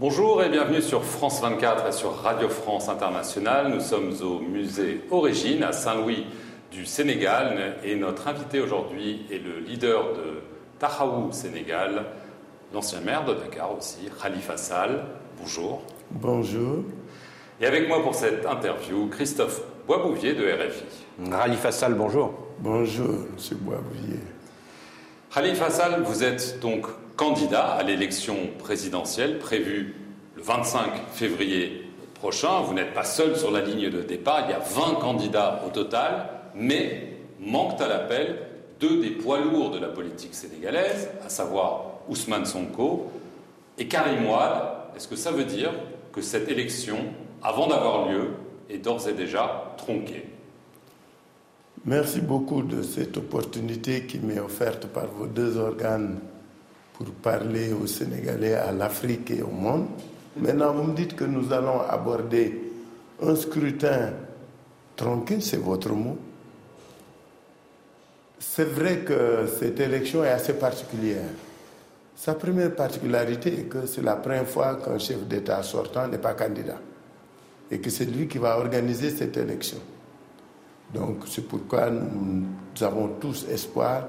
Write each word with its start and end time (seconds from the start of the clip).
Bonjour 0.00 0.42
et 0.42 0.48
bienvenue 0.48 0.80
sur 0.80 1.04
France 1.04 1.42
24 1.42 1.88
et 1.88 1.92
sur 1.92 2.16
Radio 2.16 2.48
France 2.48 2.88
Internationale. 2.88 3.68
Nous 3.68 3.80
sommes 3.80 4.14
au 4.22 4.38
musée 4.40 5.02
Origine 5.10 5.62
à 5.62 5.72
Saint-Louis 5.72 6.24
du 6.72 6.86
Sénégal 6.86 7.76
et 7.84 7.96
notre 7.96 8.26
invité 8.26 8.60
aujourd'hui 8.60 9.26
est 9.30 9.36
le 9.44 9.58
leader 9.58 10.14
de 10.14 10.40
Tahaou 10.78 11.30
Sénégal, 11.32 12.06
l'ancien 12.72 13.00
maire 13.00 13.26
de 13.26 13.34
Dakar 13.34 13.76
aussi, 13.76 14.08
Khalifa 14.22 14.56
Sall. 14.56 15.04
Bonjour. 15.38 15.82
Bonjour. 16.12 16.78
Et 17.60 17.66
avec 17.66 17.86
moi 17.86 18.02
pour 18.02 18.14
cette 18.14 18.46
interview, 18.46 19.06
Christophe 19.08 19.60
Boisbouvier 19.86 20.32
de 20.32 20.44
RFI. 20.44 21.28
Khalifa 21.30 21.72
Sall, 21.72 21.92
bonjour. 21.92 22.32
Bonjour, 22.58 23.06
M. 23.06 23.56
Boisbouvier. 23.60 24.20
Khalifa 25.34 25.68
Sall, 25.68 26.02
vous 26.04 26.24
êtes 26.24 26.58
donc 26.58 26.86
candidat 27.20 27.72
à 27.72 27.82
l'élection 27.82 28.34
présidentielle 28.58 29.38
prévue 29.38 29.94
le 30.36 30.42
25 30.42 30.90
février 31.12 31.84
prochain. 32.14 32.62
Vous 32.62 32.72
n'êtes 32.72 32.94
pas 32.94 33.04
seul 33.04 33.36
sur 33.36 33.50
la 33.50 33.60
ligne 33.60 33.90
de 33.90 34.00
départ, 34.00 34.46
il 34.48 34.52
y 34.52 34.54
a 34.54 34.58
20 34.58 35.00
candidats 35.00 35.62
au 35.66 35.68
total, 35.68 36.30
mais 36.54 37.18
manquent 37.38 37.78
à 37.82 37.88
l'appel 37.88 38.38
deux 38.80 39.02
des 39.02 39.10
poids 39.10 39.38
lourds 39.38 39.70
de 39.70 39.78
la 39.78 39.88
politique 39.88 40.34
sénégalaise, 40.34 41.10
à 41.22 41.28
savoir 41.28 41.98
Ousmane 42.08 42.46
Sonko 42.46 43.10
et 43.76 43.86
Karim 43.86 44.24
Ouad. 44.26 44.62
Est-ce 44.96 45.06
que 45.06 45.16
ça 45.16 45.30
veut 45.30 45.44
dire 45.44 45.72
que 46.14 46.22
cette 46.22 46.48
élection, 46.48 46.96
avant 47.42 47.66
d'avoir 47.66 48.08
lieu, 48.08 48.30
est 48.70 48.78
d'ores 48.78 49.08
et 49.08 49.12
déjà 49.12 49.74
tronquée? 49.76 50.24
Merci 51.84 52.22
beaucoup 52.22 52.62
de 52.62 52.80
cette 52.80 53.18
opportunité 53.18 54.06
qui 54.06 54.20
m'est 54.20 54.40
offerte 54.40 54.86
par 54.86 55.08
vos 55.08 55.26
deux 55.26 55.58
organes 55.58 56.18
pour 57.00 57.14
parler 57.14 57.72
aux 57.72 57.86
Sénégalais, 57.86 58.54
à 58.54 58.72
l'Afrique 58.72 59.30
et 59.30 59.40
au 59.40 59.48
monde. 59.48 59.86
Maintenant, 60.36 60.74
vous 60.74 60.82
me 60.82 60.94
dites 60.94 61.16
que 61.16 61.24
nous 61.24 61.50
allons 61.50 61.80
aborder 61.80 62.72
un 63.22 63.34
scrutin 63.34 64.12
tronqué, 64.96 65.40
c'est 65.40 65.56
votre 65.56 65.92
mot. 65.94 66.18
C'est 68.38 68.64
vrai 68.68 68.98
que 68.98 69.46
cette 69.58 69.80
élection 69.80 70.22
est 70.24 70.28
assez 70.28 70.52
particulière. 70.52 71.24
Sa 72.16 72.34
première 72.34 72.74
particularité 72.74 73.60
est 73.60 73.64
que 73.64 73.86
c'est 73.86 74.02
la 74.02 74.16
première 74.16 74.46
fois 74.46 74.74
qu'un 74.76 74.98
chef 74.98 75.26
d'État 75.26 75.62
sortant 75.62 76.06
n'est 76.06 76.18
pas 76.18 76.34
candidat 76.34 76.78
et 77.70 77.78
que 77.78 77.88
c'est 77.88 78.04
lui 78.04 78.28
qui 78.28 78.36
va 78.36 78.58
organiser 78.58 79.08
cette 79.08 79.38
élection. 79.38 79.78
Donc 80.92 81.22
c'est 81.26 81.48
pourquoi 81.48 81.88
nous, 81.88 82.44
avons 82.82 83.08
tous 83.18 83.46
espoir 83.48 84.06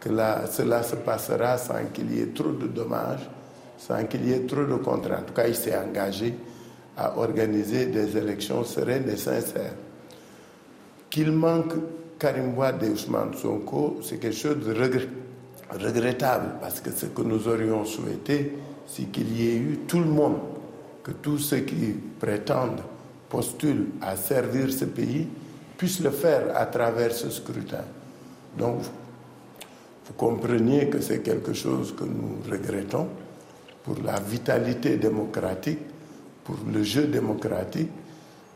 que 0.00 0.08
cela 0.50 0.82
se 0.82 0.96
passera 0.96 1.58
sans 1.58 1.86
qu'il 1.92 2.14
y 2.14 2.20
ait 2.20 2.32
trop 2.34 2.52
de 2.52 2.66
dommages, 2.66 3.28
sans 3.78 4.04
qu'il 4.04 4.28
y 4.28 4.32
ait 4.32 4.46
trop 4.46 4.64
de 4.64 4.76
contraintes. 4.76 5.20
En 5.20 5.24
tout 5.24 5.34
cas, 5.34 5.46
il 5.48 5.54
s'est 5.54 5.76
engagé 5.76 6.34
à 6.96 7.16
organiser 7.18 7.86
des 7.86 8.16
élections 8.16 8.64
sereines 8.64 9.08
et 9.08 9.16
sincères. 9.16 9.74
Qu'il 11.10 11.32
manque 11.32 11.74
Karim 12.18 12.56
Wade 12.56 12.82
et 12.82 12.90
Ousmane 12.90 13.34
Sonko, 13.34 14.00
c'est 14.02 14.18
quelque 14.18 14.36
chose 14.36 14.58
de 14.66 14.74
regrettable 14.74 16.56
parce 16.60 16.80
que 16.80 16.90
ce 16.90 17.06
que 17.06 17.22
nous 17.22 17.46
aurions 17.48 17.84
souhaité, 17.84 18.58
c'est 18.86 19.04
qu'il 19.04 19.38
y 19.38 19.48
ait 19.48 19.56
eu 19.56 19.78
tout 19.86 20.00
le 20.00 20.06
monde, 20.06 20.38
que 21.02 21.12
tous 21.12 21.38
ceux 21.38 21.58
qui 21.58 21.94
prétendent, 22.18 22.82
postulent 23.28 23.88
à 24.00 24.16
servir 24.16 24.72
ce 24.72 24.86
pays, 24.86 25.28
puissent 25.76 26.00
le 26.00 26.10
faire 26.10 26.56
à 26.56 26.66
travers 26.66 27.12
ce 27.12 27.30
scrutin. 27.30 27.84
Donc, 28.58 28.80
vous 30.08 30.14
compreniez 30.14 30.88
que 30.88 31.00
c'est 31.00 31.22
quelque 31.22 31.52
chose 31.52 31.94
que 31.94 32.04
nous 32.04 32.38
regrettons 32.50 33.08
pour 33.84 33.96
la 34.02 34.18
vitalité 34.18 34.96
démocratique, 34.96 35.80
pour 36.44 36.56
le 36.72 36.82
jeu 36.82 37.06
démocratique, 37.06 37.90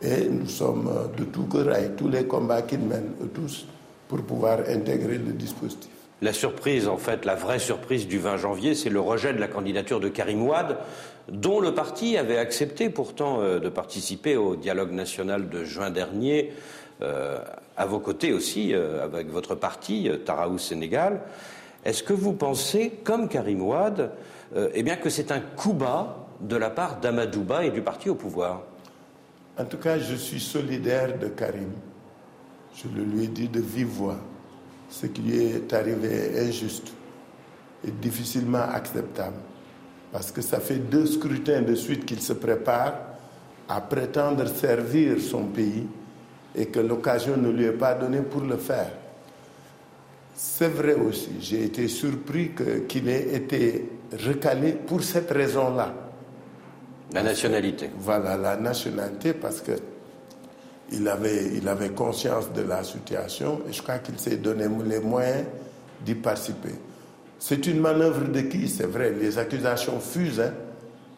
et 0.01 0.29
nous 0.31 0.49
sommes 0.49 0.91
de 1.17 1.25
tout 1.25 1.45
cœur 1.45 1.69
avec 1.69 1.97
tous 1.97 2.09
les 2.09 2.25
combats 2.25 2.63
qu'ils 2.63 2.81
mènent, 2.81 3.13
tous, 3.35 3.67
pour 4.09 4.23
pouvoir 4.23 4.61
intégrer 4.69 5.19
le 5.19 5.33
dispositif. 5.33 5.91
La 6.23 6.33
surprise, 6.33 6.89
en 6.89 6.97
fait, 6.97 7.25
la 7.25 7.35
vraie 7.35 7.59
surprise 7.59 8.07
du 8.07 8.19
20 8.19 8.37
janvier, 8.39 8.75
c'est 8.75 8.91
le 8.91 9.01
rejet 9.01 9.35
de 9.35 9.41
la 9.41 9.49
candidature 9.49 10.01
de 10.01 10.09
Karim 10.09 10.43
Ouad, 10.43 10.79
dont 11.29 11.61
le 11.61 11.75
parti 11.75 12.17
avait 12.17 12.39
accepté 12.39 12.91
pourtant 12.91 13.41
euh, 13.41 13.59
de 13.59 13.69
participer 13.69 14.37
au 14.37 14.57
dialogue 14.57 14.93
national 14.93 15.49
de 15.49 15.65
juin 15.65 15.91
dernier, 15.91 16.53
à 17.77 17.87
vos 17.87 17.99
côtés 17.99 18.33
aussi, 18.33 18.75
euh, 18.75 19.05
avec 19.05 19.31
votre 19.31 19.55
parti, 19.55 20.11
Taraou 20.25 20.59
Sénégal. 20.59 21.21
Est-ce 21.85 22.03
que 22.03 22.13
vous 22.13 22.33
pensez, 22.33 22.91
comme 23.03 23.29
Karim 23.29 23.63
Ouad, 23.63 24.13
eh 24.55 24.83
bien 24.83 24.97
que 24.97 25.11
c'est 25.11 25.33
un 25.33 25.41
coup 25.41 25.73
bas 25.73 26.29
de 26.41 26.57
la 26.57 26.71
part 26.71 27.01
d'Amadouba 27.01 27.65
et 27.65 27.71
du 27.71 27.81
parti 27.83 28.09
au 28.09 28.15
pouvoir? 28.15 28.63
En 29.59 29.65
tout 29.65 29.79
cas, 29.79 29.99
je 29.99 30.15
suis 30.15 30.41
solidaire 30.41 31.19
de 31.19 31.29
Karim. 31.29 31.73
Je 32.75 32.89
le 32.95 33.03
lui 33.03 33.25
ai 33.25 33.29
dit 33.29 33.49
de 33.49 33.61
vive 33.61 33.89
voix 33.89 34.19
ce 34.93 35.07
qui 35.07 35.23
lui 35.23 35.43
est 35.43 35.73
arrivé 35.73 36.09
est 36.09 36.49
injuste 36.49 36.93
et 37.87 37.91
difficilement 37.91 38.63
acceptable. 38.73 39.37
Parce 40.13 40.31
que 40.31 40.43
ça 40.43 40.61
fait 40.61 40.77
deux 40.77 41.07
scrutins 41.07 41.63
de 41.63 41.75
suite 41.75 42.05
qu'il 42.05 42.21
se 42.21 42.35
prépare 42.35 42.95
à 43.69 43.81
prétendre 43.81 44.47
servir 44.47 45.19
son 45.19 45.45
pays 45.45 45.87
et 46.55 46.67
que 46.67 46.81
l'occasion 46.81 47.37
ne 47.37 47.51
lui 47.51 47.65
est 47.65 47.73
pas 47.73 47.95
donnée 47.95 48.21
pour 48.21 48.43
le 48.43 48.57
faire. 48.57 48.91
C'est 50.35 50.69
vrai 50.69 50.95
aussi, 50.95 51.31
j'ai 51.41 51.65
été 51.65 51.89
surpris 51.89 52.53
qu'il 52.89 53.09
ait 53.09 53.35
été 53.35 53.89
recalé 54.27 54.73
pour 54.73 55.03
cette 55.03 55.31
raison-là. 55.31 55.95
La 57.13 57.23
nationalité. 57.23 57.91
Voilà, 57.99 58.37
la 58.37 58.57
nationalité, 58.57 59.35
parce 59.35 59.61
que 59.61 59.73
il 60.91 61.09
avait, 61.09 61.53
il 61.55 61.67
avait 61.69 61.91
conscience 61.91 62.53
de 62.53 62.63
la 62.63 62.83
situation 62.85 63.63
et 63.69 63.73
je 63.73 63.83
crois 63.83 63.99
qu'il 63.99 64.19
s'est 64.19 64.37
donné 64.37 64.67
les 64.85 65.01
moyens 65.01 65.45
d'y 66.05 66.15
participer. 66.15 66.75
C'est 67.39 67.67
une 67.67 67.81
manœuvre 67.81 68.29
de 68.29 68.41
qui? 68.43 68.69
C'est 68.69 68.87
vrai, 68.87 69.11
les 69.11 69.39
accusations 69.39 69.99
fusent. 70.01 70.41
Hein. 70.41 70.53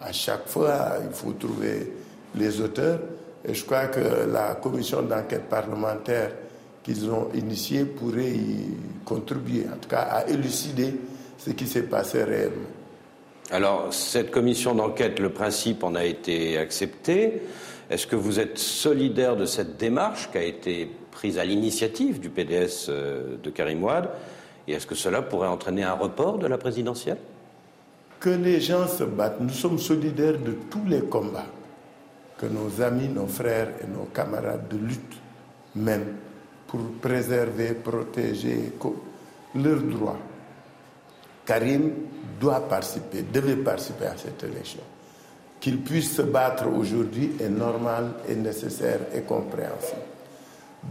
À 0.00 0.12
chaque 0.12 0.48
fois, 0.48 0.96
il 1.04 1.14
faut 1.14 1.32
trouver 1.32 1.92
les 2.34 2.60
auteurs. 2.60 3.00
Et 3.46 3.54
je 3.54 3.64
crois 3.64 3.86
que 3.88 4.30
la 4.32 4.54
commission 4.54 5.02
d'enquête 5.02 5.48
parlementaire 5.48 6.30
qu'ils 6.82 7.10
ont 7.10 7.28
initiée 7.34 7.84
pourrait 7.84 8.30
y 8.30 8.76
contribuer, 9.04 9.66
en 9.72 9.76
tout 9.76 9.88
cas 9.88 10.02
à 10.02 10.28
élucider 10.28 10.94
ce 11.38 11.50
qui 11.50 11.66
s'est 11.66 11.84
passé 11.84 12.24
réellement. 12.24 12.68
Alors, 13.50 13.92
cette 13.92 14.30
commission 14.30 14.74
d'enquête, 14.74 15.18
le 15.18 15.30
principe 15.30 15.84
en 15.84 15.94
a 15.94 16.04
été 16.04 16.56
accepté. 16.56 17.42
Est-ce 17.90 18.06
que 18.06 18.16
vous 18.16 18.40
êtes 18.40 18.58
solidaire 18.58 19.36
de 19.36 19.44
cette 19.44 19.76
démarche 19.76 20.30
qui 20.30 20.38
a 20.38 20.42
été 20.42 20.90
prise 21.10 21.38
à 21.38 21.44
l'initiative 21.44 22.20
du 22.20 22.30
PDS 22.30 22.86
euh, 22.88 23.36
de 23.42 23.50
Karim 23.50 23.84
Ouad 23.84 24.08
Et 24.66 24.72
est-ce 24.72 24.86
que 24.86 24.94
cela 24.94 25.20
pourrait 25.20 25.48
entraîner 25.48 25.82
un 25.82 25.92
report 25.92 26.38
de 26.38 26.46
la 26.46 26.56
présidentielle? 26.56 27.18
Que 28.20 28.30
les 28.30 28.60
gens 28.60 28.88
se 28.88 29.04
battent. 29.04 29.40
Nous 29.40 29.50
sommes 29.50 29.78
solidaires 29.78 30.38
de 30.38 30.52
tous 30.70 30.84
les 30.86 31.02
combats 31.02 31.46
que 32.38 32.46
nos 32.46 32.80
amis, 32.82 33.08
nos 33.08 33.26
frères 33.26 33.68
et 33.82 33.86
nos 33.86 34.06
camarades 34.06 34.68
de 34.68 34.76
lutte 34.76 35.16
mènent 35.76 36.16
pour 36.66 36.80
préserver, 37.00 37.74
protéger 37.74 38.72
leurs 39.54 39.82
droits. 39.82 40.18
Karim 41.46 41.92
doit 42.40 42.68
participer, 42.68 43.22
devait 43.22 43.56
participer 43.56 44.06
à 44.06 44.16
cette 44.16 44.42
élection 44.42 44.80
qu'il 45.64 45.80
puisse 45.80 46.14
se 46.14 46.20
battre 46.20 46.66
aujourd'hui 46.68 47.32
est 47.40 47.48
normal 47.48 48.12
et 48.28 48.34
nécessaire 48.34 48.98
et 49.14 49.22
compréhensible. 49.22 50.02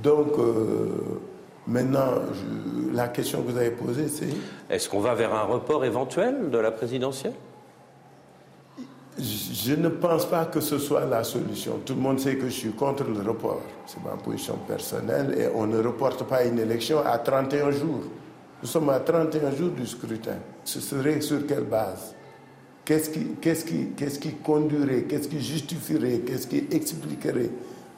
Donc, 0.02 0.30
euh, 0.40 1.22
maintenant, 1.68 2.14
la 2.92 3.10
question 3.10 3.44
que 3.44 3.52
vous 3.52 3.58
avez 3.58 3.70
posée, 3.70 4.08
c'est... 4.08 4.30
Est-ce 4.72 4.90
qu'on 4.90 5.00
va 5.00 5.14
vers 5.14 5.32
un 5.32 5.44
report 5.44 5.86
éventuel 5.86 6.50
de 6.50 6.58
la 6.58 6.72
présidentielle? 6.72 7.34
Je 9.20 9.76
ne 9.76 9.90
pense 9.90 10.26
pas 10.26 10.46
que 10.46 10.60
ce 10.60 10.78
soit 10.80 11.06
la 11.06 11.24
solution. 11.24 11.80
Tout 11.86 11.94
le 11.94 12.02
monde 12.02 12.20
sait 12.20 12.36
que 12.36 12.46
je 12.46 12.54
suis 12.54 12.72
contre 12.72 13.04
le 13.04 13.22
report. 13.22 13.62
C'est 13.86 14.04
ma 14.04 14.12
position 14.12 14.58
personnelle 14.68 15.36
et 15.38 15.48
on 15.54 15.68
ne 15.68 15.78
reporte 15.82 16.24
pas 16.24 16.44
une 16.44 16.60
élection 16.60 17.00
à 17.06 17.20
31 17.20 17.72
jours. 17.72 18.04
Nous 18.62 18.68
sommes 18.68 18.90
à 18.90 19.00
31 19.00 19.52
jours 19.52 19.72
du 19.72 19.86
scrutin. 19.86 20.38
Ce 20.64 20.80
serait 20.80 21.22
sur 21.22 21.46
quelle 21.46 21.66
base? 21.66 22.16
Qu'est-ce 22.86 23.10
qui, 23.10 24.34
conduirait, 24.44 25.04
qu'est-ce 25.04 25.28
qui 25.28 25.40
justifierait, 25.42 26.20
qu'est-ce 26.20 26.48
qui 26.48 26.68
expliquerait 26.72 27.50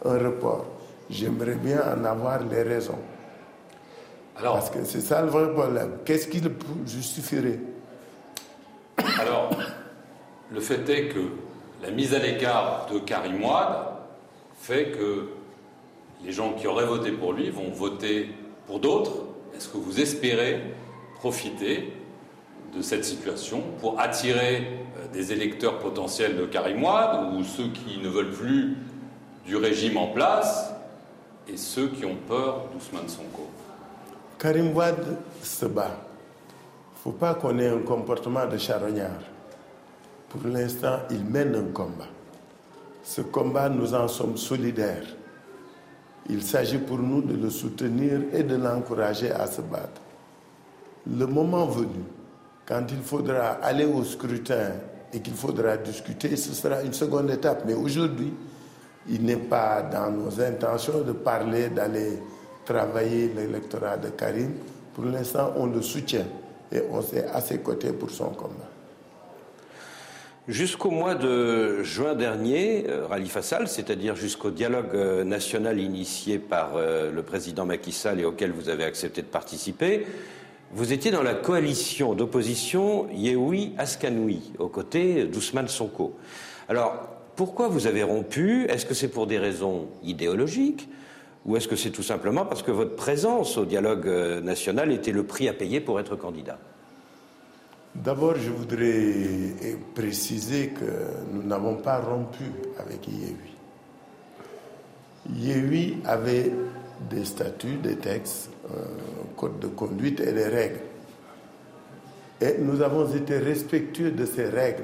un 0.03 0.17
report? 0.17 0.65
J'aimerais 1.09 1.55
bien 1.55 1.81
en 1.81 2.03
avoir 2.03 2.43
les 2.43 2.61
raisons. 2.63 2.99
Alors, 4.37 4.55
Parce 4.55 4.69
que 4.69 4.83
c'est 4.83 5.01
ça 5.01 5.21
le 5.21 5.29
vrai 5.29 5.51
problème. 5.53 5.91
Qu'est-ce 6.03 6.27
qui 6.27 6.39
le 6.41 6.51
justifierait? 6.85 7.59
Alors, 9.19 9.49
le 10.51 10.59
fait 10.59 10.87
est 10.89 11.07
que 11.09 11.19
la 11.81 11.91
mise 11.91 12.13
à 12.13 12.19
l'écart 12.19 12.87
de 12.91 12.99
Karim 12.99 13.43
Ouad 13.43 13.77
fait 14.59 14.91
que 14.91 15.29
les 16.23 16.31
gens 16.31 16.53
qui 16.53 16.67
auraient 16.67 16.85
voté 16.85 17.11
pour 17.11 17.33
lui 17.33 17.49
vont 17.49 17.69
voter 17.69 18.29
pour 18.67 18.79
d'autres. 18.79 19.25
Est-ce 19.55 19.69
que 19.69 19.77
vous 19.77 19.99
espérez 19.99 20.61
profiter 21.15 21.93
de 22.75 22.81
cette 22.81 23.05
situation 23.05 23.61
pour 23.79 23.99
attirer 23.99 24.67
euh, 24.97 25.07
des 25.13 25.31
électeurs 25.31 25.79
potentiels 25.79 26.35
de 26.35 26.45
Karim 26.45 26.83
Wade 26.83 27.33
ou 27.33 27.43
ceux 27.43 27.69
qui 27.69 27.99
ne 27.99 28.09
veulent 28.09 28.31
plus 28.31 28.75
du 29.45 29.55
régime 29.55 29.97
en 29.97 30.07
place 30.07 30.73
et 31.47 31.57
ceux 31.57 31.87
qui 31.89 32.05
ont 32.05 32.17
peur 32.27 32.65
d'Ousmane 32.73 33.07
Sonko? 33.07 33.47
Karim 34.39 34.75
Wade 34.75 35.17
se 35.41 35.65
bat. 35.67 35.91
Il 35.91 37.09
ne 37.09 37.13
faut 37.13 37.17
pas 37.17 37.35
qu'on 37.35 37.57
ait 37.59 37.69
un 37.69 37.79
comportement 37.79 38.45
de 38.47 38.57
charognard. 38.57 39.21
Pour 40.35 40.51
l'instant, 40.51 40.99
il 41.11 41.23
mène 41.23 41.55
un 41.55 41.71
combat. 41.71 42.07
Ce 43.03 43.21
combat, 43.21 43.69
nous 43.69 43.93
en 43.93 44.07
sommes 44.07 44.35
solidaires. 44.35 45.05
Il 46.29 46.41
s'agit 46.43 46.79
pour 46.79 46.97
nous 46.97 47.21
de 47.21 47.35
le 47.35 47.49
soutenir 47.49 48.19
et 48.33 48.43
de 48.43 48.55
l'encourager 48.55 49.31
à 49.31 49.47
se 49.47 49.61
battre. 49.61 50.01
Le 51.07 51.25
moment 51.25 51.67
venu, 51.67 52.03
quand 52.65 52.83
il 52.89 53.01
faudra 53.01 53.51
aller 53.61 53.85
au 53.85 54.03
scrutin 54.03 54.71
et 55.13 55.21
qu'il 55.21 55.35
faudra 55.35 55.77
discuter, 55.77 56.35
ce 56.35 56.53
sera 56.53 56.81
une 56.81 56.93
seconde 56.93 57.29
étape. 57.29 57.63
Mais 57.65 57.75
aujourd'hui, 57.75 58.33
il 59.07 59.23
n'est 59.23 59.37
pas 59.37 59.83
dans 59.83 60.11
nos 60.11 60.41
intentions 60.41 61.01
de 61.01 61.13
parler, 61.13 61.69
d'aller 61.69 62.19
travailler 62.65 63.31
l'électorat 63.33 63.97
de 63.97 64.09
Karim. 64.09 64.51
Pour 64.93 65.05
l'instant, 65.05 65.53
on 65.55 65.67
le 65.67 65.81
soutient 65.81 66.25
et 66.71 66.81
on 66.91 67.01
est 67.01 67.25
à 67.31 67.39
ses 67.39 67.59
côtés 67.59 67.93
pour 67.93 68.09
son 68.09 68.29
combat. 68.29 68.74
Jusqu'au 70.47 70.91
mois 70.91 71.15
de 71.15 71.81
juin 71.81 72.13
dernier, 72.13 72.85
euh, 72.87 73.07
Rali 73.07 73.29
Fassal, 73.29 73.67
c'est-à-dire 73.67 74.15
jusqu'au 74.15 74.51
dialogue 74.51 74.93
euh, 74.93 75.23
national 75.23 75.79
initié 75.79 76.37
par 76.37 76.73
euh, 76.75 77.11
le 77.11 77.23
président 77.23 77.65
Macky 77.65 77.91
Sall 77.91 78.19
et 78.19 78.25
auquel 78.25 78.51
vous 78.51 78.69
avez 78.69 78.83
accepté 78.83 79.23
de 79.23 79.27
participer, 79.27 80.05
vous 80.71 80.93
étiez 80.93 81.09
dans 81.09 81.23
la 81.23 81.33
coalition 81.33 82.13
d'opposition 82.13 83.07
Yehoui 83.11 83.73
Askanoui, 83.79 84.53
aux 84.59 84.67
côtés 84.67 85.25
d'Ousmane 85.25 85.67
Sonko. 85.67 86.15
Alors, 86.69 87.07
pourquoi 87.35 87.67
vous 87.67 87.87
avez 87.87 88.03
rompu? 88.03 88.65
Est-ce 88.69 88.85
que 88.85 88.93
c'est 88.93 89.07
pour 89.07 89.25
des 89.25 89.39
raisons 89.39 89.87
idéologiques 90.03 90.87
ou 91.47 91.57
est-ce 91.57 91.67
que 91.67 91.75
c'est 91.75 91.89
tout 91.89 92.03
simplement 92.03 92.45
parce 92.45 92.61
que 92.61 92.71
votre 92.71 92.95
présence 92.95 93.57
au 93.57 93.65
dialogue 93.65 94.07
national 94.43 94.91
était 94.91 95.11
le 95.11 95.23
prix 95.23 95.49
à 95.49 95.53
payer 95.53 95.79
pour 95.79 95.99
être 95.99 96.15
candidat? 96.15 96.59
D'abord, 97.95 98.35
je 98.35 98.51
voudrais 98.51 99.65
préciser 99.95 100.67
que 100.67 100.83
nous 101.31 101.43
n'avons 101.43 101.75
pas 101.75 101.99
rompu 101.99 102.43
avec 102.77 103.07
Yehui. 103.07 103.55
Yehui 105.33 105.97
avait 106.05 106.51
des 107.09 107.23
statuts, 107.23 107.77
des 107.81 107.95
textes, 107.95 108.49
un 108.69 109.35
code 109.37 109.59
de 109.59 109.67
conduite 109.67 110.19
et 110.19 110.33
des 110.33 110.45
règles. 110.47 110.81
Et 112.41 112.57
nous 112.59 112.81
avons 112.81 113.07
été 113.13 113.37
respectueux 113.37 114.11
de 114.11 114.25
ces 114.25 114.49
règles. 114.49 114.83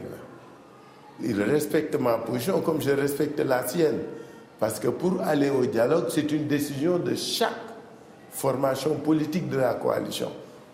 Il 1.21 1.41
respecte 1.41 1.95
ma 1.95 2.17
position 2.17 2.61
comme 2.61 2.81
je 2.81 2.91
respecte 2.91 3.39
la 3.41 3.67
sienne. 3.67 3.99
Parce 4.57 4.79
que 4.79 4.87
pour 4.87 5.21
aller 5.21 5.49
au 5.49 5.65
dialogue, 5.65 6.05
c'est 6.09 6.31
une 6.31 6.47
décision 6.47 6.97
de 6.97 7.13
chaque 7.15 7.51
formation 8.31 8.95
politique 8.95 9.49
de 9.49 9.57
la 9.57 9.73
coalition. 9.73 10.31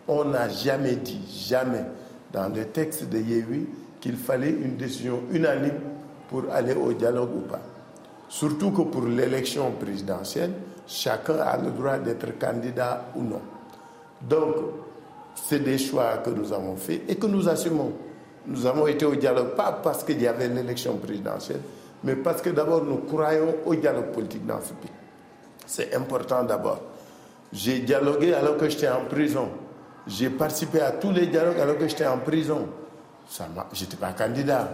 On 0.08 0.26
n'a 0.26 0.48
jamais 0.50 0.96
dit, 0.98 1.22
jamais, 1.50 1.84
dans 2.32 2.54
le 2.54 2.66
texte 2.66 3.10
de 3.10 3.18
Yehui 3.18 3.68
qu'il 4.00 4.16
fallait 4.16 4.52
une 4.52 4.78
décision 4.78 5.22
unanime 5.32 5.80
pour 6.30 6.44
aller 6.52 6.74
au 6.74 6.94
dialogue 6.94 7.36
ou 7.36 7.42
pas. 7.42 7.62
Surtout 8.30 8.72
que 8.72 8.82
pour 8.82 9.06
l'élection 9.06 9.72
présidentielle, 9.72 10.52
chacun 10.86 11.40
a 11.40 11.58
le 11.58 11.72
droit 11.72 11.98
d'être 11.98 12.38
candidat 12.38 13.06
ou 13.16 13.24
non. 13.24 13.42
Donc, 14.22 14.56
c'est 15.36 15.60
des 15.60 15.78
choix 15.78 16.18
que 16.18 16.30
nous 16.30 16.52
avons 16.52 16.76
faits 16.76 17.04
et 17.08 17.16
que 17.16 17.28
nous 17.28 17.48
assumons. 17.48 17.94
Nous 18.48 18.66
avons 18.66 18.88
été 18.88 19.06
au 19.06 19.16
dialogue, 19.16 19.56
pas 19.56 19.80
parce 19.84 20.04
qu'il 20.04 20.22
y 20.22 20.28
avait 20.28 20.48
l'élection 20.48 20.98
présidentielle, 20.98 21.62
mais 22.04 22.16
parce 22.16 22.42
que 22.42 22.50
d'abord 22.50 22.84
nous 22.84 22.98
croyons 22.98 23.56
au 23.66 23.76
dialogue 23.76 24.12
politique 24.12 24.46
dans 24.46 24.62
ce 24.62 24.74
pays. 24.74 24.92
C'est 25.66 25.94
important 25.94 26.44
d'abord. 26.44 26.82
J'ai 27.52 27.80
dialogué 27.80 28.34
alors 28.34 28.58
que 28.58 28.70
j'étais 28.70 28.90
en 28.90 29.06
prison. 29.06 29.50
J'ai 30.08 30.30
participé 30.30 30.80
à 30.80 30.92
tous 30.92 31.12
les 31.12 31.28
dialogues 31.28 31.60
alors 31.60 31.78
que 31.78 31.88
j'étais 31.88 32.08
en 32.08 32.18
prison. 32.20 32.68
Je 33.30 33.84
n'étais 33.84 33.98
pas 33.98 34.14
candidat. 34.14 34.70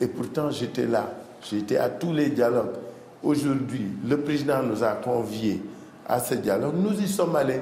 Et 0.00 0.06
pourtant, 0.06 0.50
j'étais 0.50 0.86
là. 0.86 1.08
J'étais 1.42 1.78
à 1.78 1.88
tous 1.88 2.12
les 2.12 2.30
dialogues. 2.30 2.74
Aujourd'hui, 3.22 3.86
le 4.06 4.20
président 4.20 4.62
nous 4.62 4.82
a 4.84 4.92
conviés 4.92 5.62
à 6.06 6.20
ce 6.20 6.34
dialogue. 6.34 6.74
Nous 6.76 7.00
y 7.00 7.08
sommes 7.08 7.34
allés. 7.36 7.60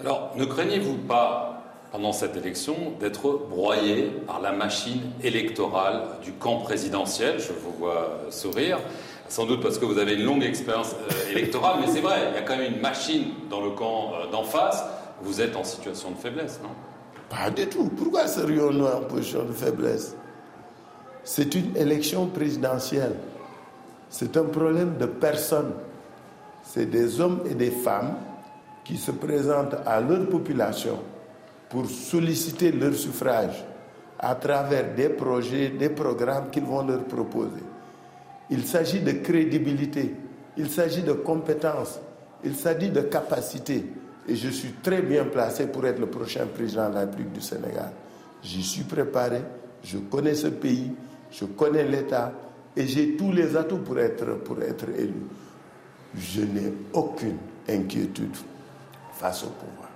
Alors, 0.00 0.32
ne 0.36 0.44
craignez-vous 0.44 0.98
pas, 1.08 1.62
pendant 1.92 2.12
cette 2.12 2.36
élection, 2.36 2.74
d'être 3.00 3.46
broyé 3.48 4.10
par 4.26 4.40
la 4.40 4.52
machine 4.52 5.00
électorale 5.22 6.02
du 6.22 6.32
camp 6.32 6.58
présidentiel? 6.58 7.38
Je 7.38 7.52
vous 7.52 7.72
vois 7.78 8.20
sourire. 8.30 8.78
Sans 9.28 9.46
doute 9.46 9.62
parce 9.62 9.78
que 9.78 9.84
vous 9.84 9.98
avez 9.98 10.14
une 10.14 10.24
longue 10.24 10.42
expérience 10.42 10.92
euh, 10.92 11.30
électorale, 11.30 11.76
mais 11.80 11.86
c'est 11.86 12.00
vrai, 12.00 12.30
il 12.30 12.34
y 12.34 12.38
a 12.38 12.42
quand 12.42 12.56
même 12.56 12.74
une 12.74 12.80
machine 12.80 13.26
dans 13.48 13.60
le 13.60 13.70
camp 13.70 14.10
euh, 14.12 14.30
d'en 14.30 14.42
face 14.42 14.82
vous 15.22 15.40
êtes 15.40 15.56
en 15.56 15.64
situation 15.64 16.12
de 16.12 16.16
faiblesse, 16.16 16.60
non? 16.62 16.70
Pas 17.28 17.50
du 17.50 17.66
tout. 17.66 17.90
Pourquoi 17.96 18.26
serions-nous 18.26 18.86
en 18.86 19.02
position 19.02 19.44
de 19.44 19.52
faiblesse? 19.52 20.16
C'est 21.22 21.54
une 21.54 21.76
élection 21.76 22.26
présidentielle. 22.26 23.14
C'est 24.08 24.36
un 24.36 24.44
problème 24.44 24.96
de 24.98 25.06
personnes. 25.06 25.72
C'est 26.62 26.86
des 26.86 27.20
hommes 27.20 27.42
et 27.48 27.54
des 27.54 27.70
femmes 27.70 28.14
qui 28.84 28.96
se 28.96 29.12
présentent 29.12 29.76
à 29.86 30.00
leur 30.00 30.28
population 30.28 30.98
pour 31.68 31.86
solliciter 31.86 32.72
leur 32.72 32.94
suffrage 32.94 33.64
à 34.18 34.34
travers 34.34 34.94
des 34.94 35.08
projets, 35.08 35.68
des 35.68 35.90
programmes 35.90 36.50
qu'ils 36.50 36.64
vont 36.64 36.84
leur 36.84 37.04
proposer. 37.04 37.62
Il 38.50 38.64
s'agit 38.66 39.00
de 39.00 39.12
crédibilité, 39.12 40.16
il 40.56 40.68
s'agit 40.68 41.02
de 41.02 41.12
compétences, 41.12 42.00
il 42.44 42.56
s'agit 42.56 42.90
de 42.90 43.02
capacité. 43.02 43.86
Et 44.28 44.36
je 44.36 44.48
suis 44.48 44.72
très 44.82 45.02
bien 45.02 45.24
placé 45.24 45.66
pour 45.66 45.86
être 45.86 45.98
le 45.98 46.06
prochain 46.06 46.46
président 46.46 46.88
de 46.88 46.94
la 46.94 47.00
République 47.00 47.32
du 47.32 47.40
Sénégal. 47.40 47.90
J'y 48.42 48.62
suis 48.62 48.84
préparé, 48.84 49.42
je 49.82 49.98
connais 49.98 50.34
ce 50.34 50.46
pays, 50.48 50.92
je 51.30 51.44
connais 51.44 51.84
l'État 51.84 52.32
et 52.76 52.86
j'ai 52.86 53.16
tous 53.16 53.32
les 53.32 53.56
atouts 53.56 53.78
pour 53.78 53.98
être, 53.98 54.24
pour 54.44 54.62
être 54.62 54.88
élu. 54.96 55.22
Je 56.16 56.40
n'ai 56.42 56.72
aucune 56.92 57.38
inquiétude 57.68 58.34
face 59.14 59.42
au 59.44 59.48
pouvoir. 59.48 59.88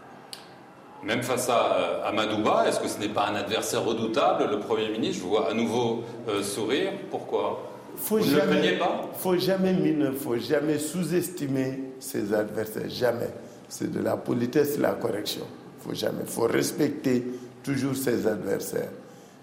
Même 1.05 1.23
face 1.23 1.49
à 1.51 1.75
euh, 1.77 2.09
Amadouba, 2.09 2.65
est-ce 2.67 2.81
que 2.81 2.89
ce 2.89 2.99
n'est 2.99 3.09
pas 3.11 3.27
un 3.29 3.35
adversaire 3.35 3.85
redoutable, 3.85 4.49
le 4.51 4.59
Premier 4.61 4.89
ministre? 4.91 5.23
Je 5.23 5.29
vois 5.29 5.51
à 5.51 5.55
nouveau 5.55 6.03
euh, 6.29 6.43
sourire. 6.43 6.93
Pourquoi? 7.11 7.63
Faut 7.97 8.17
Vous 8.19 8.25
jamais, 8.25 8.61
ne 8.63 8.71
le 8.73 8.79
pas? 8.79 9.11
faut 9.19 9.37
jamais, 9.37 9.75
Il 9.85 9.99
ne 9.99 10.11
faut 10.13 10.37
jamais 10.39 10.79
sous-estimer 10.79 11.93
ses 12.01 12.33
adversaires. 12.33 12.89
Jamais 12.89 13.29
c'est 13.69 13.91
de 13.91 14.01
la 14.01 14.17
politesse 14.17 14.79
la 14.79 14.93
correction. 14.93 15.47
Il 15.79 15.89
faut 15.89 15.95
jamais, 15.95 16.25
faut 16.27 16.47
respecter 16.47 17.25
toujours 17.63 17.97
ses 17.97 18.27
adversaires. 18.27 18.91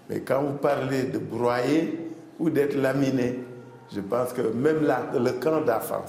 Mais 0.08 0.20
quand 0.20 0.42
vous 0.42 0.58
parlez 0.58 1.04
de 1.04 1.18
broyer 1.18 2.10
ou 2.38 2.50
d'être 2.50 2.76
laminé, 2.76 3.38
je 3.94 4.00
pense 4.00 4.32
que 4.32 4.42
même 4.42 4.86
le 5.14 5.32
camp 5.32 5.60
d'affaires 5.60 6.04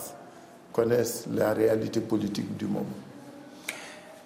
connaissent 0.72 1.27
la 1.34 1.53
réalité 1.53 2.00
politique 2.00 2.58
du 2.58 2.65
moment. 2.65 2.86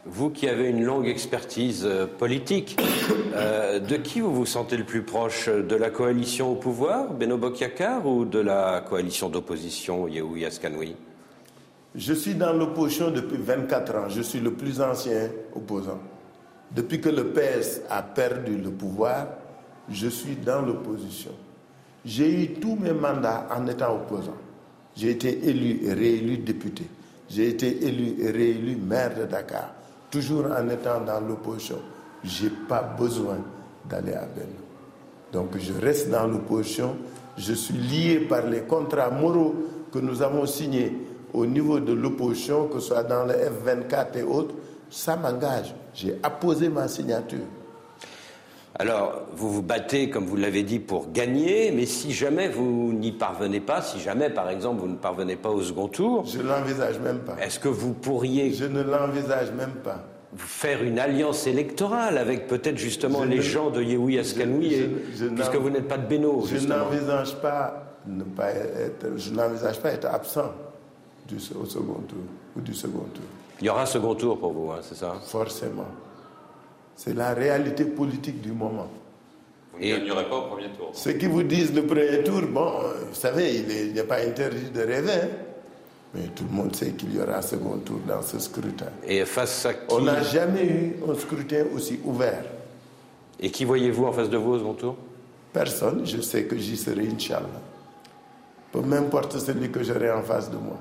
Vous 0.09 0.29
qui 0.29 0.47
avez 0.47 0.69
une 0.69 0.85
longue 0.85 1.07
expertise 1.07 1.83
euh, 1.85 2.07
politique, 2.07 2.79
euh, 3.35 3.79
de 3.79 3.97
qui 3.97 4.21
vous 4.21 4.33
vous 4.33 4.45
sentez 4.45 4.77
le 4.77 4.85
plus 4.85 5.03
proche? 5.03 5.49
De 5.49 5.75
la 5.75 5.89
coalition 5.89 6.53
au 6.53 6.55
pouvoir, 6.55 7.13
Beno 7.13 7.37
Bokyakar, 7.37 8.05
ou 8.05 8.23
de 8.23 8.39
la 8.39 8.85
coalition 8.87 9.27
d'opposition, 9.27 10.07
Yehoui 10.07 10.45
Askanoui 10.45 10.95
je 11.95 12.13
suis 12.13 12.35
dans 12.35 12.53
l'opposition 12.53 13.11
depuis 13.11 13.37
24 13.37 13.95
ans. 13.95 14.09
Je 14.09 14.21
suis 14.21 14.39
le 14.39 14.53
plus 14.53 14.81
ancien 14.81 15.29
opposant. 15.55 15.99
Depuis 16.71 16.99
que 16.99 17.09
le 17.09 17.31
PS 17.31 17.81
a 17.89 18.01
perdu 18.03 18.57
le 18.57 18.71
pouvoir, 18.71 19.27
je 19.89 20.07
suis 20.07 20.35
dans 20.35 20.61
l'opposition. 20.61 21.31
J'ai 22.05 22.43
eu 22.43 22.53
tous 22.59 22.75
mes 22.75 22.91
mandats 22.91 23.47
en 23.55 23.65
étant 23.67 23.95
opposant. 23.95 24.35
J'ai 24.95 25.11
été 25.11 25.47
élu 25.47 25.79
et 25.85 25.93
réélu 25.93 26.37
député. 26.37 26.83
J'ai 27.29 27.49
été 27.49 27.85
élu 27.85 28.15
et 28.19 28.31
réélu 28.31 28.75
maire 28.75 29.13
de 29.17 29.25
Dakar, 29.25 29.73
toujours 30.09 30.45
en 30.45 30.69
étant 30.69 31.01
dans 31.01 31.19
l'opposition. 31.19 31.79
Je 32.23 32.45
n'ai 32.45 32.49
pas 32.67 32.81
besoin 32.81 33.37
d'aller 33.89 34.13
à 34.13 34.25
Beno. 34.25 34.47
Donc 35.31 35.57
je 35.57 35.73
reste 35.73 36.09
dans 36.09 36.27
l'opposition. 36.27 36.95
Je 37.37 37.53
suis 37.53 37.73
lié 37.75 38.19
par 38.21 38.45
les 38.47 38.61
contrats 38.61 39.09
moraux 39.09 39.55
que 39.91 39.99
nous 39.99 40.21
avons 40.21 40.45
signés 40.45 40.93
au 41.37 41.45
niveau 41.45 41.79
de 41.79 41.93
l'opposition, 41.93 42.67
que 42.67 42.79
ce 42.79 42.87
soit 42.87 43.03
dans 43.03 43.25
le 43.25 43.33
F24 43.33 44.17
et 44.17 44.23
autres, 44.23 44.55
ça 44.89 45.15
m'engage. 45.15 45.75
J'ai 45.93 46.15
apposé 46.23 46.69
ma 46.69 46.87
signature. 46.87 47.45
Alors, 48.79 49.23
vous 49.35 49.51
vous 49.51 49.61
battez, 49.63 50.09
comme 50.09 50.25
vous 50.25 50.35
l'avez 50.35 50.63
dit, 50.63 50.79
pour 50.79 51.11
gagner, 51.11 51.71
mais 51.71 51.85
si 51.85 52.11
jamais 52.11 52.47
vous 52.47 52.93
n'y 52.93 53.11
parvenez 53.11 53.59
pas, 53.59 53.81
si 53.81 53.99
jamais, 53.99 54.29
par 54.29 54.49
exemple, 54.49 54.81
vous 54.81 54.87
ne 54.87 54.97
parvenez 54.97 55.35
pas 55.35 55.49
au 55.49 55.61
second 55.61 55.87
tour... 55.87 56.25
Je 56.25 56.37
ne 56.39 56.43
l'envisage 56.43 56.99
même 56.99 57.19
pas. 57.19 57.35
Est-ce 57.41 57.59
que 57.59 57.69
vous 57.69 57.93
pourriez... 57.93 58.53
Je 58.53 58.65
ne 58.65 58.81
l'envisage 58.81 59.51
même 59.51 59.73
pas. 59.83 60.03
faire 60.35 60.83
une 60.83 60.99
alliance 60.99 61.47
électorale 61.47 62.17
avec 62.17 62.47
peut-être 62.47 62.77
justement 62.77 63.23
les 63.23 63.41
gens 63.41 63.71
de 63.71 63.81
Yehoui 63.81 64.19
Askanoui, 64.19 64.89
puisque 65.35 65.55
vous 65.55 65.69
n'êtes 65.69 65.87
pas 65.87 65.97
de 65.97 66.07
Beno. 66.07 66.45
Je 66.45 66.67
n'envisage 66.67 67.35
pas 67.41 67.83
ne 68.07 68.23
pas 68.23 68.51
être, 68.51 69.17
je 69.17 69.31
n'envisage 69.31 69.79
pas 69.79 69.91
être 69.91 70.05
absent 70.05 70.51
du, 71.27 71.35
au 71.35 71.65
second 71.65 72.01
tour 72.07 72.19
ou 72.55 72.61
du 72.61 72.73
second 72.73 73.05
tour. 73.13 73.25
Il 73.59 73.65
y 73.65 73.69
aura 73.69 73.83
un 73.83 73.87
second 73.87 74.15
tour 74.15 74.39
pour 74.39 74.53
vous, 74.53 74.71
hein, 74.71 74.79
c'est 74.81 74.95
ça? 74.95 75.15
Forcément. 75.25 75.87
C'est 76.95 77.13
la 77.13 77.33
réalité 77.33 77.85
politique 77.85 78.41
du 78.41 78.51
moment. 78.51 78.87
Vous 79.73 79.79
ne 79.79 79.97
gagnerez 79.97 80.27
pas 80.27 80.37
au 80.37 80.41
premier 80.43 80.69
tour. 80.69 80.89
Ceux 80.93 81.13
qui 81.13 81.27
vous 81.27 81.43
disent 81.43 81.73
le 81.73 81.85
premier 81.85 82.23
tour, 82.23 82.41
bon, 82.49 82.71
vous 83.09 83.15
savez, 83.15 83.57
il 83.57 83.93
n'est 83.93 84.03
pas 84.03 84.17
interdit 84.17 84.71
de 84.71 84.81
rêver. 84.81 85.11
Hein. 85.11 85.27
Mais 86.15 86.27
tout 86.29 86.45
le 86.49 86.55
monde 86.55 86.75
sait 86.75 86.91
qu'il 86.91 87.13
y 87.15 87.19
aura 87.19 87.37
un 87.37 87.41
second 87.41 87.77
tour 87.79 87.99
dans 88.07 88.21
ce 88.21 88.39
scrutin. 88.39 88.87
Et 89.05 89.25
face 89.25 89.65
à 89.65 89.73
qui? 89.73 89.93
On 89.93 90.01
n'a 90.01 90.23
jamais 90.23 90.65
eu 90.65 90.95
un 91.07 91.13
scrutin 91.15 91.65
aussi 91.75 91.99
ouvert. 92.03 92.43
Et 93.39 93.51
qui 93.51 93.65
voyez-vous 93.65 94.05
en 94.05 94.11
face 94.11 94.29
de 94.29 94.37
vous 94.37 94.53
au 94.53 94.59
second 94.59 94.73
tour? 94.73 94.95
Personne. 95.53 96.05
Je 96.05 96.21
sais 96.21 96.45
que 96.45 96.57
j'y 96.57 96.77
serai, 96.77 97.07
Inch'Allah. 97.07 97.61
Peu 98.71 98.81
m'importe 98.81 99.37
celui 99.37 99.69
que 99.69 99.83
j'aurai 99.83 100.11
en 100.11 100.23
face 100.23 100.49
de 100.49 100.57
moi. 100.57 100.77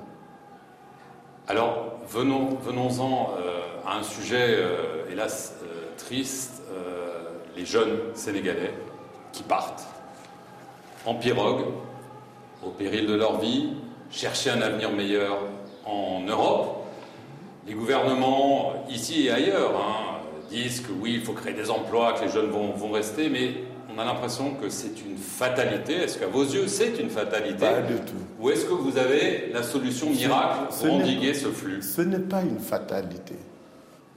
Alors, 1.49 1.93
venons, 2.09 2.57
venons-en 2.61 3.35
euh, 3.39 3.61
à 3.85 3.99
un 3.99 4.03
sujet, 4.03 4.57
euh, 4.57 5.05
hélas, 5.09 5.55
euh, 5.63 5.95
triste, 5.97 6.61
les 7.55 7.65
jeunes 7.65 7.97
Sénégalais 8.13 8.71
qui 9.33 9.41
partent 9.41 9.87
en 11.07 11.15
pirogue, 11.15 11.65
au 12.63 12.69
péril 12.69 13.07
de 13.07 13.15
leur 13.15 13.39
vie, 13.39 13.69
chercher 14.11 14.51
un 14.51 14.61
avenir 14.61 14.91
meilleur 14.91 15.39
en 15.85 16.21
Europe. 16.27 16.85
Les 17.65 17.73
gouvernements, 17.73 18.85
ici 18.89 19.25
et 19.25 19.31
ailleurs, 19.31 19.71
hein, 19.75 20.19
disent 20.51 20.81
que 20.81 20.91
oui, 20.91 21.13
il 21.15 21.21
faut 21.21 21.33
créer 21.33 21.53
des 21.53 21.71
emplois, 21.71 22.13
que 22.13 22.25
les 22.25 22.31
jeunes 22.31 22.51
vont 22.51 22.91
rester, 22.91 23.29
mais 23.29 23.55
on 23.97 24.01
a 24.01 24.05
l'impression 24.05 24.53
que 24.61 24.69
c'est 24.69 25.01
une 25.01 25.17
fatalité. 25.17 25.93
Est-ce 25.93 26.19
qu'à 26.19 26.27
vos 26.27 26.43
yeux, 26.43 26.67
c'est 26.67 26.99
une 26.99 27.09
fatalité 27.09 27.59
Pas 27.59 27.81
du 27.81 27.95
tout. 27.95 28.13
Ou 28.39 28.51
est-ce 28.51 28.65
que 28.65 28.73
vous 28.73 28.95
avez 28.97 29.49
la 29.51 29.63
solution 29.63 30.11
miracle 30.11 30.73
pour 30.79 30.93
endiguer 30.93 31.33
ce 31.33 31.47
flux 31.47 31.81
Ce 31.81 32.01
n'est 32.01 32.19
pas 32.19 32.41
une 32.41 32.59
fatalité. 32.59 33.35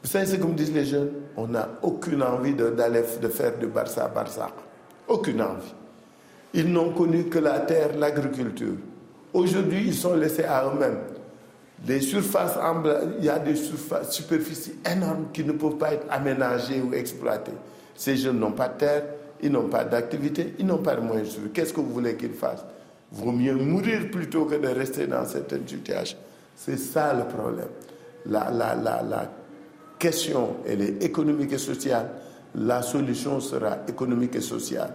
Vous 0.02 0.08
savez 0.08 0.26
ce 0.26 0.36
que 0.36 0.44
me 0.44 0.52
disent 0.52 0.72
les 0.74 0.84
jeunes? 0.84 1.10
On 1.36 1.46
n'a 1.46 1.68
aucune 1.82 2.22
envie 2.22 2.54
d'aller 2.54 3.02
de, 3.22 3.28
faire 3.28 3.58
de 3.58 3.66
Barça 3.66 4.04
à 4.04 4.08
Barça. 4.08 4.50
Aucune 5.08 5.40
envie. 5.40 5.74
Ils 6.52 6.70
n'ont 6.70 6.92
connu 6.92 7.24
que 7.24 7.38
la 7.38 7.60
terre, 7.60 7.96
l'agriculture. 7.96 8.74
Aujourd'hui, 9.32 9.84
ils 9.86 9.94
sont 9.94 10.14
laissés 10.14 10.44
à 10.44 10.66
eux-mêmes. 10.66 10.98
Les 11.86 12.02
surfaces, 12.02 12.58
il 13.18 13.24
y 13.24 13.30
a 13.30 13.38
des 13.38 13.56
surfaces, 13.56 14.12
superficies 14.12 14.74
énormes 14.90 15.28
qui 15.32 15.42
ne 15.42 15.52
peuvent 15.52 15.78
pas 15.78 15.94
être 15.94 16.06
aménagées 16.10 16.82
ou 16.82 16.92
exploitées. 16.92 17.52
Ces 17.94 18.16
jeunes 18.16 18.38
n'ont 18.38 18.52
pas 18.52 18.68
de 18.68 18.78
terre, 18.78 19.02
ils 19.42 19.50
n'ont 19.50 19.68
pas 19.68 19.84
d'activité, 19.84 20.54
ils 20.58 20.66
n'ont 20.66 20.78
pas 20.78 20.96
de 20.96 21.00
moyens 21.00 21.38
de 21.38 21.48
Qu'est-ce 21.48 21.72
que 21.72 21.80
vous 21.80 21.92
voulez 21.92 22.16
qu'ils 22.16 22.32
fassent? 22.32 22.64
Vaut 23.12 23.32
mieux 23.32 23.54
mourir 23.54 24.10
plutôt 24.10 24.44
que 24.44 24.54
de 24.54 24.68
rester 24.68 25.06
dans 25.06 25.24
cette 25.24 25.68
situation. 25.68 26.18
C'est 26.54 26.76
ça 26.76 27.12
le 27.14 27.24
problème. 27.24 27.68
La, 28.26 28.50
la, 28.50 28.74
la, 28.74 29.02
la 29.02 29.32
question, 29.98 30.56
elle 30.66 30.82
est 30.82 31.02
économique 31.02 31.52
et 31.52 31.58
sociale. 31.58 32.10
La 32.54 32.82
solution 32.82 33.40
sera 33.40 33.78
économique 33.88 34.36
et 34.36 34.40
sociale. 34.40 34.94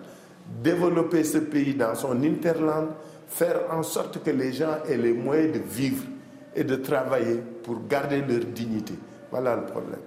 Développer 0.64 1.24
ce 1.24 1.40
pays 1.40 1.74
dans 1.74 1.96
son 1.96 2.22
interland, 2.24 2.90
faire 3.28 3.62
en 3.72 3.82
sorte 3.84 4.24
que 4.24 4.30
les 4.30 4.54
gens 4.54 4.78
aient 4.88 4.98
les 4.98 5.14
moyens 5.14 5.54
de 5.54 5.60
vivre 5.60 6.04
et 6.56 6.64
de 6.64 6.76
travailler 6.76 7.42
pour 7.64 7.86
garder 7.88 8.22
leur 8.22 8.46
dignité. 8.46 8.94
Voilà 9.32 9.56
le 9.56 9.64
problème. 9.64 10.00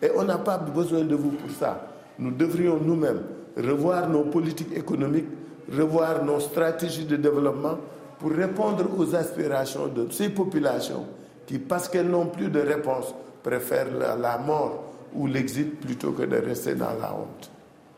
Et 0.00 0.10
on 0.16 0.22
n'a 0.24 0.38
pas 0.38 0.58
besoin 0.58 1.02
de 1.02 1.14
vous 1.14 1.30
pour 1.30 1.50
ça. 1.50 1.88
Nous 2.18 2.30
devrions 2.30 2.78
nous-mêmes 2.80 3.22
revoir 3.56 4.08
nos 4.08 4.24
politiques 4.24 4.76
économiques, 4.76 5.28
revoir 5.70 6.24
nos 6.24 6.40
stratégies 6.40 7.04
de 7.06 7.16
développement 7.16 7.78
pour 8.18 8.30
répondre 8.32 8.86
aux 8.98 9.14
aspirations 9.14 9.88
de 9.88 10.10
ces 10.10 10.28
populations 10.30 11.06
qui, 11.46 11.58
parce 11.58 11.88
qu'elles 11.88 12.08
n'ont 12.08 12.26
plus 12.26 12.48
de 12.48 12.60
réponse, 12.60 13.14
préfèrent 13.42 13.92
la, 13.92 14.38
mort 14.38 14.84
ou 15.14 15.26
l'exil 15.26 15.70
plutôt 15.70 16.12
que 16.12 16.22
de 16.22 16.36
rester 16.36 16.74
dans 16.74 16.94
la 16.94 17.14
honte. 17.14 17.50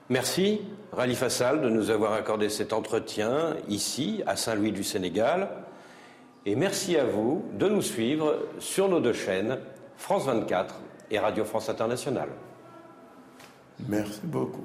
Merci, 0.08 0.60
Rali 0.92 1.14
Fassal, 1.14 1.60
de 1.60 1.68
nous 1.68 1.90
avoir 1.90 2.12
accordé 2.12 2.48
cet 2.48 2.72
entretien 2.72 3.56
ici, 3.68 4.22
à 4.26 4.36
Saint-Louis 4.36 4.72
du 4.72 4.84
Sénégal. 4.84 5.48
Et 6.44 6.54
merci 6.54 6.96
à 6.96 7.04
vous 7.04 7.44
de 7.54 7.68
nous 7.68 7.82
suivre 7.82 8.36
sur 8.58 8.88
nos 8.88 9.00
deux 9.00 9.12
chaînes, 9.12 9.58
France 9.96 10.26
24 10.26 10.75
et 11.10 11.18
Radio 11.18 11.44
France 11.44 11.68
Internationale. 11.68 12.28
Merci 13.88 14.20
beaucoup. 14.25 14.64